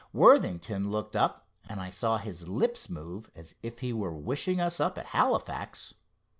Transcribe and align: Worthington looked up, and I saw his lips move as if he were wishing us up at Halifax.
Worthington 0.13 0.89
looked 0.89 1.15
up, 1.15 1.45
and 1.69 1.79
I 1.79 1.91
saw 1.91 2.17
his 2.17 2.47
lips 2.47 2.89
move 2.89 3.29
as 3.35 3.53
if 3.61 3.81
he 3.81 3.93
were 3.93 4.15
wishing 4.15 4.59
us 4.59 4.79
up 4.79 4.97
at 4.97 5.05
Halifax. 5.05 5.93